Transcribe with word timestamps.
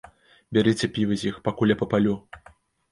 Бярыце 0.57 0.89
піва 0.95 1.21
з 1.21 1.29
іх, 1.33 1.39
пакуль 1.49 1.75
я 1.77 1.81
папалю. 1.85 2.21